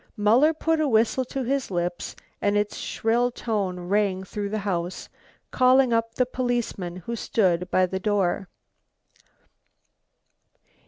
[0.17, 5.09] Muller put a whistle to his lips and its shrill tone ran through the house,
[5.51, 8.47] calling up the policeman who stood by the door.